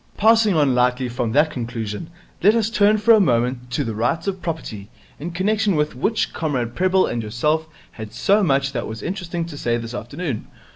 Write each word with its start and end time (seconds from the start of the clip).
Passing 0.17 0.55
on 0.55 0.73
lightly 0.73 1.07
from 1.09 1.31
that 1.33 1.51
conclusion, 1.51 2.09
let 2.41 2.55
us 2.55 2.71
turn 2.71 2.97
for 2.97 3.13
a 3.13 3.19
moment 3.19 3.69
to 3.69 3.83
the 3.83 3.93
Rights 3.93 4.25
of 4.25 4.41
Property, 4.41 4.89
in 5.19 5.29
connection 5.29 5.75
with 5.75 5.93
which 5.95 6.33
Comrade 6.33 6.73
Prebble 6.73 7.05
and 7.05 7.21
yourself 7.21 7.67
had 7.91 8.11
so 8.11 8.41
much 8.41 8.71
that 8.71 8.87
was 8.87 9.03
interesting 9.03 9.45
to 9.45 9.55
say 9.55 9.77
this 9.77 9.93
afternoon. 9.93 10.47